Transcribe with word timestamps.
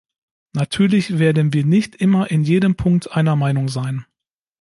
Natürlich 0.53 1.19
werden 1.19 1.53
wir 1.53 1.63
nicht 1.63 1.93
immer 1.95 2.31
in 2.31 2.43
jedem 2.43 2.73
Punkt 2.73 3.11
einer 3.11 3.35
Meinung 3.35 3.67
sein. 3.69 4.03